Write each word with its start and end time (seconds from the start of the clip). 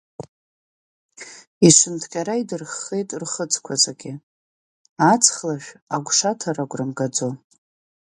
Ишынҭҟьара 1.67 2.35
идырххеит 2.41 3.09
рқәыцқәа 3.21 3.75
зегь, 3.81 4.07
аҵх 5.11 5.35
лашә 5.47 5.71
агәшаҭара 5.95 6.63
агәра 6.65 6.85
мгаӡо. 6.89 7.29